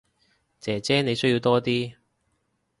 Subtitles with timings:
[0.59, 1.93] 姐姐你需要多啲